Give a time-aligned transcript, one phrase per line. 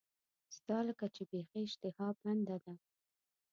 [0.55, 2.73] ستا لکه چې بیخي اشتها بنده ده.